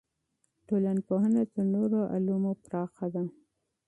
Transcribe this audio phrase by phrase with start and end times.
[0.67, 3.23] ټولنپوهنه تر نورو علومو پراخه ده.